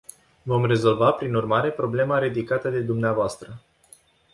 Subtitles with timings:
[0.51, 3.39] Vom rezolva, prin urmare, problema ridicată de dvs.